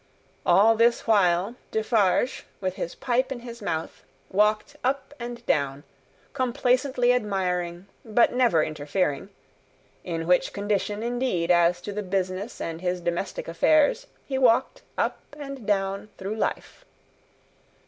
[0.47, 5.83] All this while, Defarge, with his pipe in his mouth, walked up and down,
[6.33, 9.29] complacently admiring, but never interfering;
[10.03, 15.19] in which condition, indeed, as to the business and his domestic affairs, he walked up
[15.37, 16.83] and down through life.